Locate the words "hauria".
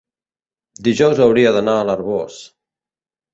1.25-1.51